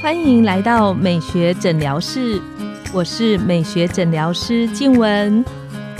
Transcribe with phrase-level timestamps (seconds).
[0.00, 2.40] 欢迎来到美学诊疗室，
[2.92, 5.44] 我是美学诊疗师静文，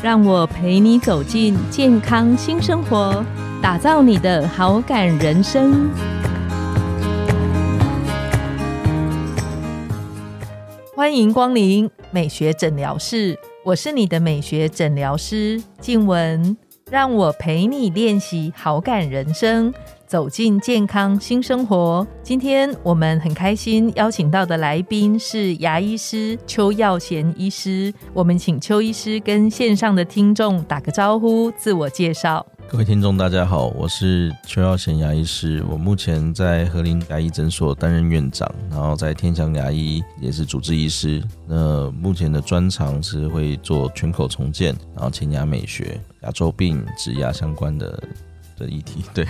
[0.03, 3.25] 让我陪你走进健康新生活，
[3.61, 5.91] 打造你的好感人生。
[10.95, 16.57] 欢迎光临美学诊疗室，我是你的美学诊疗师静文，
[16.91, 19.73] 让我陪你练习好感人生。
[20.07, 22.07] 走进健康新生活。
[22.23, 27.93] 今天我们很开心邀请到的来宾是牙医师邱耀贤医师。
[28.15, 32.47] 我们请邱医师跟线上的听众打个招呼，自我介绍。
[32.71, 35.65] 各位听众，大家好，我是邱耀贤牙医师。
[35.71, 41.23] 我目前在和林牙医诊所担任院长，然后在天祥牙医也是主治医师。
[41.47, 48.03] 那目前的专长是会做全口重建，然后前牙美学、牙周病、植牙相关的。
[48.59, 49.25] 的议题，对，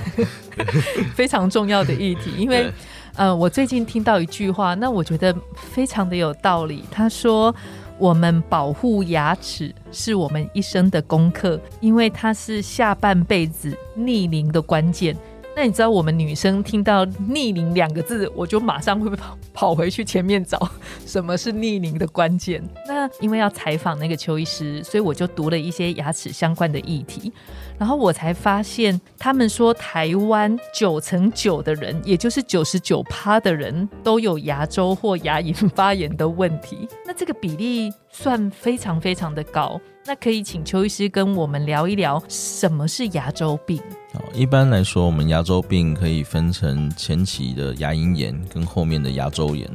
[1.14, 2.72] 非常重要的议题， 因为，
[3.14, 6.82] 呃，我最近听到一句话，那我觉得非常的有道理。
[6.90, 7.54] 他说
[7.98, 15.16] ：“我们保护牙齿是我们一生的功课，因为它是下半辈子逆龄的关键。”
[15.58, 20.70] 那你知道我们女生听到“逆龄”两个字，我就马上会跑跑回去前面找
[21.04, 22.62] 什么是逆龄的关键。
[22.86, 27.32] 那因为要采访那个邱医师，所以我就读了一些牙齿相关的议题。
[27.76, 36.86] 然后我才发现，他们说台湾九成九的人，也就是九十九趴的人都有牙周或牙龈发炎的问题。
[37.04, 39.80] 那这个比例算非常非常的高。
[40.08, 43.78] 那可以请邱医师跟我们聊一聊什么是牙周病。
[44.14, 49.68] 好，一般来说，我们牙周病可以分成前期的牙龈炎跟后面的牙周炎。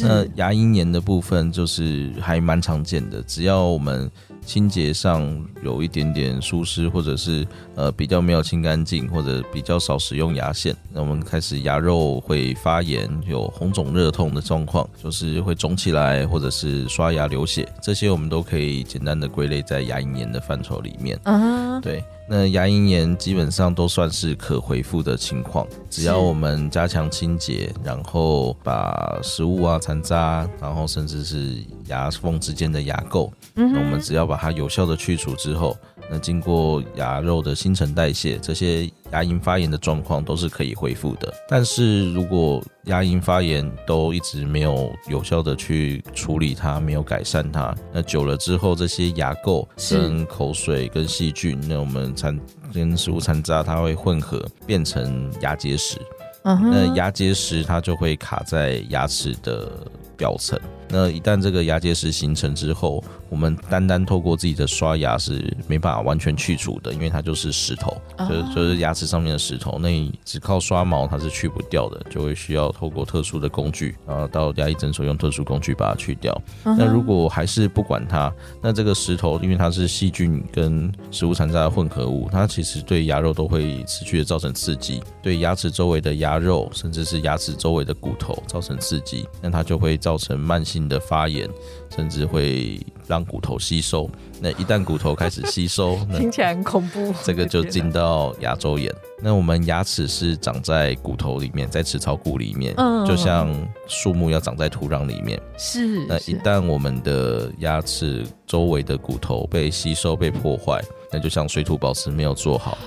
[0.00, 4.10] 那牙龈炎的部分就是还蛮常见的，只要我们。
[4.48, 21.20] 清洁上有一点点疏失，或者是呃比较没有清干净，或者比较少使用牙线，那我们开始牙肉会发炎，有红肿热痛的状况，就是会肿起来，或者是刷牙流血，这些我们都可以简单的归类在牙龈炎的范畴里面。
[21.24, 22.02] 嗯，对。
[22.30, 31.56] 那牙龈炎基本上都算是可恢复的情况，只要我们加强清洁，然后把食物啊残渣，然后甚至是
[31.86, 35.76] 牙缝之间的牙垢，那我们只要把它有效的去除之后。
[36.10, 41.32] 那经过牙肉的新陈代谢，这些牙龈发炎的状况都是可以恢复的。
[41.48, 52.38] 但是如果牙龈发炎都一直没有有效的去处理它，没有改善它，那久了之后，这些牙垢跟口水跟细菌，那我们残
[52.72, 55.98] 跟食物残渣，它会混合变成牙结石。
[56.44, 59.70] 那牙结石它就会卡在牙齿的
[60.16, 60.58] 表层。
[60.90, 67.96] 那一旦这个牙结石形成之后，我们单单透过自己的刷牙是没办法完全去除的，因为它就是石头，
[68.28, 69.78] 就是就是牙齿上面的石头。
[69.82, 76.40] 那你只靠刷毛它是去不掉的，就会需要透过特殊的工具，然后到牙医诊所用特殊工具把它去掉。
[76.64, 78.32] 那如果还是不管它，
[78.62, 90.77] 那这个石头因为它是细菌跟食物残渣的混合物，它其实对牙肉都会持续的造成刺激，对牙齿周围的牙肉甚至是牙齿周围的骨头造成刺激，那它就会造成慢性。
[90.86, 91.48] 的发炎，
[91.96, 94.08] 甚至会让骨头吸收。
[94.40, 97.14] 那一旦骨头开始吸收， 听起来很恐怖。
[97.24, 98.94] 这个就进到牙周炎。
[99.20, 103.52] 那我们牙齿是长在骨头里面，在齿槽骨里面，嗯就像
[103.88, 105.40] 树木要长在土壤里面。
[105.56, 106.06] 是。
[106.06, 112.78] 那一旦我们的牙齿周围的骨头被吸收、被破坏，那就像水土保持没有做好，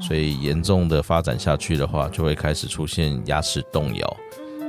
[0.00, 4.16] 所以严重的发展下去的话，就会开始出现牙齿动摇。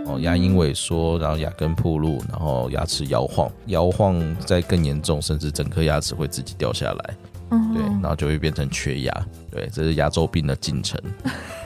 [0.05, 7.15] 哦，牙龈萎缩，然后牙根破路，然后牙齿摇晃，摇晃再更严重，甚至整颗牙齿会自己掉下来。
[7.51, 9.27] 嗯，对，然后就会变成缺牙。
[9.49, 10.99] 对，这是牙周病的进程。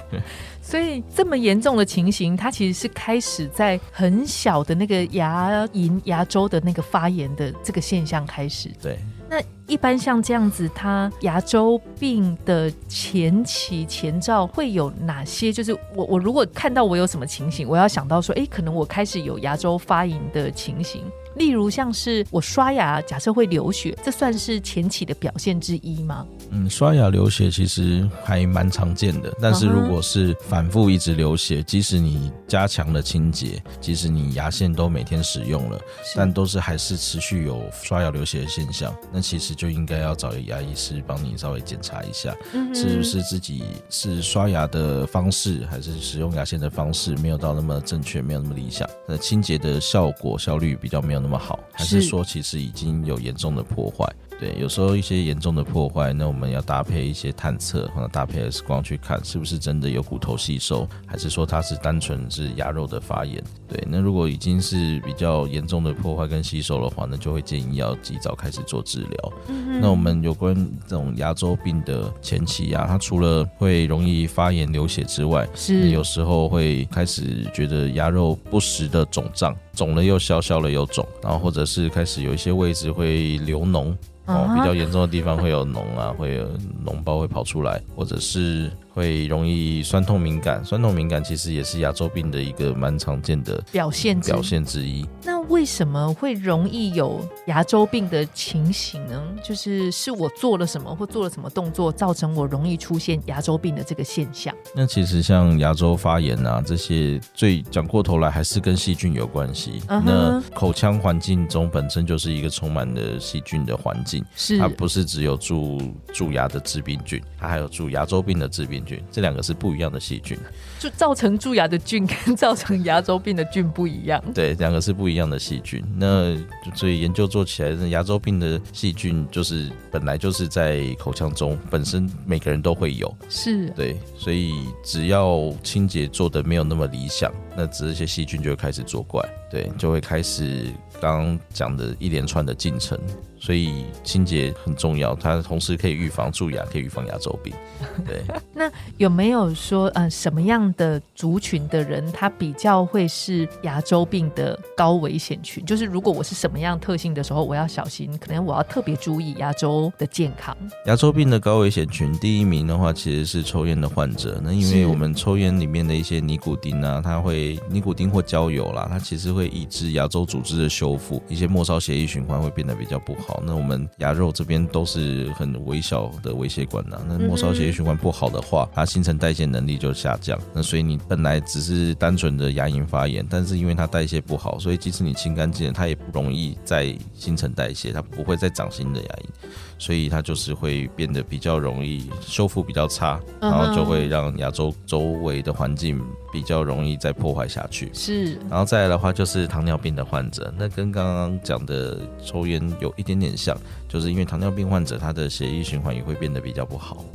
[0.62, 8.70] 所以这么严重的情形，它其实是开始在很小的那个牙龈、牙周的那个发炎的这个现象开始。
[8.82, 9.00] 对。
[9.30, 15.52] 那一般像这样子，它牙周病的前期前兆会有哪些？
[15.52, 21.04] 就是我我如果看到我有什么情形，我要想到说，哎，可能我开始有牙周发炎的情形。
[21.38, 26.26] 例如像是我刷牙，假设会流血，这算是前期的表现之一吗？
[26.50, 35.80] 嗯，刷牙流血其实还蛮常见的，但是如果是反复一直流血，即使你加强了清洁，即使你牙线都每天使用了，
[36.16, 42.36] 但都是还是持续有刷牙流血的现象，那其实就应该要找牙医师帮你稍微检查一下，
[42.74, 54.10] 是不是自己是刷牙的方式还是使用牙线的方式没有到那么正确，没有那么理想，那清洁的效果效率比较没有那那么好，还是说其实已经有严重的破坏？
[54.40, 63.44] 对，有时候一些严重的破坏，那我们要搭配一些探测或者搭配 X 光去看，是不是真的有骨头吸收，还是说它是单纯是牙肉的发炎？
[63.68, 69.34] 对，那如果已经是比较严重的破坏跟吸收的话，那就会建议要及早开始做治疗。
[69.82, 70.56] 那我们有关
[70.88, 83.96] 这种牙周病的前期啊，它除了会容易发炎流血之外，是有时候会开始觉得牙肉不时的肿胀，肿了又消，消了又肿，然后或者是开始有一些位置会流脓。
[84.28, 86.46] 哦，比较严重的地方会有脓啊， 会有
[86.86, 90.64] 脓包会跑出来，或者是会容易酸痛敏感。
[90.64, 95.06] 酸痛敏感其实也是牙周病的一个蛮常见的表现表现之一。
[95.24, 99.24] 那为什么会容易有牙周病的情形呢？
[99.44, 104.54] 就是是我做了什么或做了什么动作，造成我容易出现牙周病的这个现象？
[104.76, 109.82] 那其实像牙周发炎啊这些，最讲过头来还是跟细菌有关系。
[109.88, 114.24] 那口腔环境中本身就是一个充满了细菌的环境。
[114.36, 115.80] 是它不是只有蛀
[116.14, 120.38] 蛀牙的致病菌，它还有蛀牙周病的致病菌，这两个是不一样的细菌。
[120.80, 124.24] 就造成蛀牙的菌跟造成牙周病的菌不一样。
[124.34, 125.84] 对，两个是不一样的细菌。
[125.96, 126.38] 那
[126.76, 133.14] 所以研究做起来，牙周病的细菌就是本来就是在口腔中，本身每个人都会有。
[133.30, 134.54] 是对，所以
[134.84, 140.72] 只要清洁做的没有那么理想，那这些细菌就会开始作怪，对，就会开始
[141.02, 143.00] 刚刚讲的一连串的进程。
[143.40, 147.54] 所以清洁很重要，它同时可以预防蛀牙，可以预防牙周病。
[148.06, 148.22] 对，
[148.54, 155.64] 那有没有说，呃，什么样的族群的人，他比较会是牙周病的高危险群？
[155.66, 160.56] 就是如果我是什么样特性的时候，我要小心，可能我要特别注意牙周的健康。
[160.86, 164.42] 牙周病的高危险群第一名的话，其实是抽烟的患者。
[164.44, 173.27] 那因为我们抽烟里面的一些尼古丁啊，它会尼古丁或焦油啦，它其实会抑制牙周组织的修复，一些末梢血液循环会变得比较不好。
[173.46, 180.38] 那我们牙肉这边都是很微小的微血管呐，那末梢血液循环不好的话，它新陈代谢能力就下降。
[180.54, 189.50] 那所以你本来只是单纯的牙龈发炎，但是因为它代谢不好，所以即使你清干净了，它也不容易再新陈代谢，它不会再长新的牙龈。
[189.80, 196.04] 所以它就是会变得比较容易修复比较差，然后就会让牙周周围的环境
[196.34, 197.92] 比较容易再破坏下去。
[197.94, 207.06] 是，然后再来的话就是糖尿病的患者，那跟刚刚讲的抽烟有一点点像，就是因为糖尿病患者他的血液循环也会变得比较不好。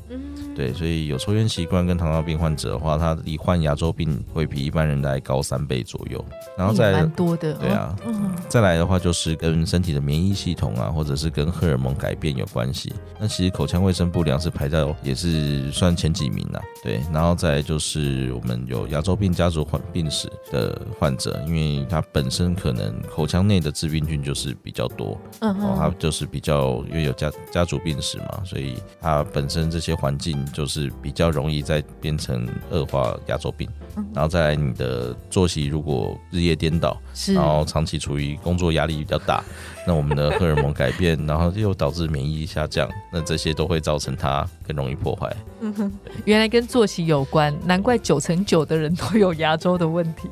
[0.54, 6.22] 对，所以有抽烟习惯跟糖尿病患者的话，他罹患牙周病会比一般人来高三倍左右。
[6.58, 12.92] 然后再蛮多的，对啊，嗯再来的话就是跟身体的免疫系统啊，或者是跟荷尔蒙改变有关系。
[13.18, 16.60] 那其实口腔卫生不良是排到也是算前几名呐。
[16.84, 30.41] 对，然后再就是我们有牙周病家族患病史的患者，因为他本身可能口腔内的致病菌就是比较多，嗯，哦，他就是比较因为有家家族病史嘛，所以他本身这些环境。
[30.52, 33.68] 就是比较容易再变成恶化牙周病，
[34.14, 36.96] 然后再来你的作息如果日夜颠倒，
[37.34, 39.42] 然后长期处于工作压力比较大，
[39.86, 45.34] 那我们的荷尔蒙改变，然后又导致免疫力下降，那这些都会造成它更容易破坏。
[45.60, 45.92] 嗯哼，
[46.24, 50.28] 原来跟作息有关，难怪九成九的人都有牙周的问题。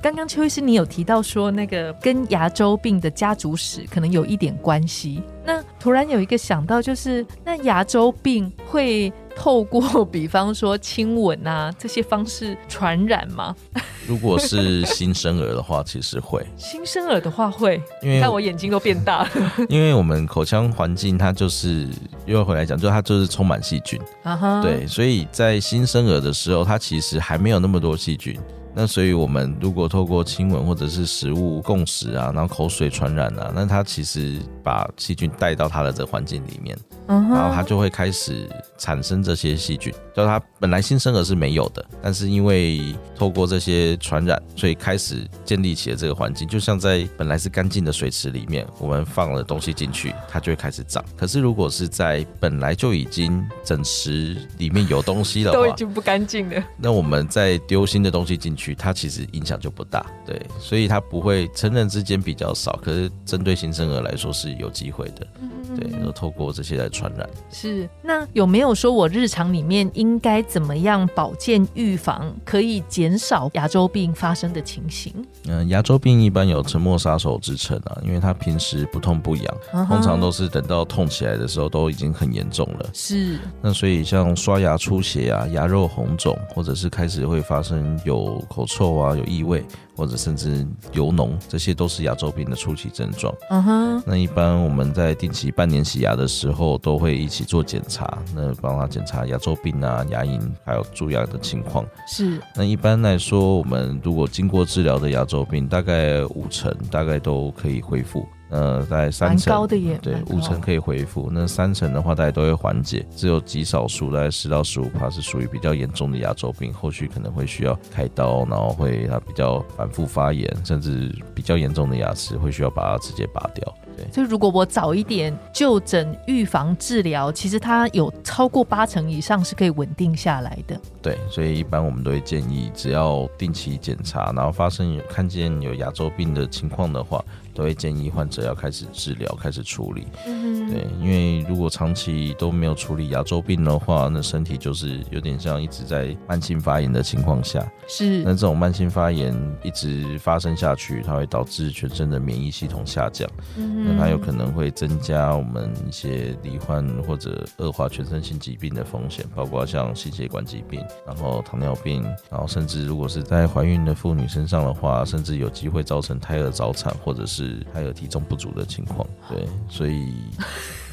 [0.00, 9.12] 刚刚邱医师你有提到说那个跟牙周病的家族史可能有一点关系，那突然有一个想到就是那牙周病会。
[9.38, 13.54] 透过 比方说亲吻啊这些方式传染吗？
[14.08, 16.42] 如果是新生儿的话，其实会。
[16.56, 19.30] 新生儿的话会，因为看我眼睛都变大了。
[19.68, 21.86] 因为我们口腔环境它就是
[22.24, 24.00] 又要回来讲，就它就是充满细菌。
[24.22, 24.62] 啊哈。
[24.62, 28.40] 对，所以在新生儿的时候，它其实还没有那么多细菌。
[28.74, 36.76] 那所以我们如果透过亲吻或者是食物共食啊，然后口水传染啊，那它其实把细菌带到它的这个环境里面。
[37.06, 51.04] 然后它就会开始产生这些细菌，就它本来新生儿是没有的，但是因为透过这些传染，所以开始建立起了这个环境，就像在本来是干净的水池里面，我们放了东西进去，它就会开始长。
[51.16, 60.04] 可是如果是在本来就已经整池里面有东西的话， 都已经不干净了，那我们再丢新的东西进去，它其实影响就不大。
[60.26, 65.26] 对，所以它不会成人之间比较少，可是针对新生儿来说是有机会的。
[65.74, 67.28] 对，然后透过这些来传染。
[67.50, 75.12] 是，那有没有说我日常里面应该怎么样保健预防，可以减少牙周病发生的情形？
[75.48, 79.56] 嗯，牙周病一般有沉默杀手之称啊，因为它平时不痛不痒，
[79.88, 82.90] 通常都是等到痛起来的时候都已经很严重了。
[82.92, 89.64] 是，那所以像刷牙出血啊、牙肉红肿，或者是开始会发生有口臭啊、有异味。
[89.96, 93.34] 或者甚至油脓，这些都是牙周病的初期症状。
[93.50, 101.84] 嗯哼，那一般我们在定期半年洗牙的时候，都会一起做检查，那帮他检查牙周病啊、牙龈还有蛀牙的情况。
[102.06, 102.40] 是。
[102.54, 108.26] 那一般来说，我们如果经过治疗的牙周病，大概五成大概都可以恢复。
[108.48, 111.28] 呃，在三层高的耶对，五层可以恢复。
[111.32, 113.04] 那三层的话，大家都会缓解。
[113.16, 123.74] 只有极少数，大概十到十五帕是属于比较严重的牙周病，后续可能会需要开刀，然后会它比较反复发炎，甚至比较严重的牙齿会需要把它直接拔掉。
[123.96, 130.78] 对，就如果我早一点就诊、预防、治疗，其实它有超过八成以上是可以稳定下来的。
[131.02, 137.24] 对，所以一般我们都会建议，只要定期检查，然后发生有看见有牙周病的情况的话。
[137.56, 140.06] 都会建议患者要开始治疗，开始处理。
[140.26, 147.66] 嗯，对，因为如果长期都没有处理牙周病的话，那身体就是有点像一直在慢性发炎的情况下。
[147.88, 153.26] 是，那这种慢性发炎一直发生下去，它会导致全身的免疫系统下降。
[153.56, 167.45] 嗯，那它有可能会增加我们一些罹患或者恶化全身性疾病的风险，包括像心血管疾病，然后糖尿病，然后甚至如果是在怀孕的妇女身上的话，甚至有机会造成胎儿早产，或者是。
[167.72, 170.14] 还有体重不足的情况，对，所以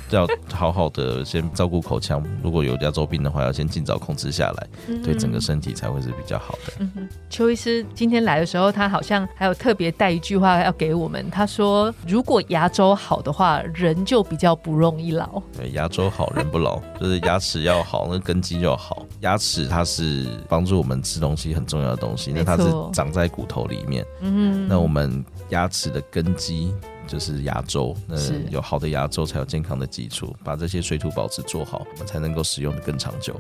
[0.10, 2.24] 要好好的先照顾口腔。
[2.44, 4.68] 如果有牙周病的话，要先尽早控制下来，
[5.04, 6.86] 对整个身体才会是比较好的。
[7.32, 19.04] 邱医师今天来的时候，他好像还有特别带一句话要给我们，他说：“如果牙周好的话，人就比较不容易老。”对，牙周好人不老， 就是牙齿要好，那根基要好。
[19.22, 24.06] 牙齿它是帮助我们吃东西很重要的东西，那它是长在骨头里面。
[24.22, 25.26] 嗯，那我们。
[25.54, 26.74] 牙齿的根基
[27.08, 28.16] 就是牙周，那
[28.50, 33.40] 有好的牙周才有健康的基础，把这些水土保持做好，我们才能够使用的更长久。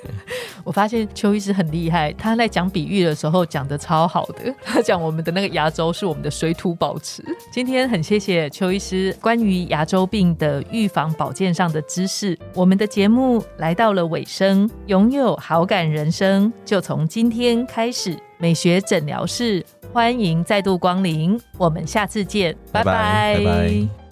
[0.62, 4.54] 我发现邱医师很厉害，他在讲比喻的时候讲的超好的。
[4.62, 7.24] 他讲我们的那个牙周是我们的水土保持。
[7.50, 12.38] 今天很谢谢邱医师关于牙周病的预防保健上的知识。
[12.54, 18.16] 我们的节目来到了尾声，拥有好感人生就从今天开始。
[18.40, 24.07] 美学诊疗室，欢迎再度光临，我们下次见，拜拜，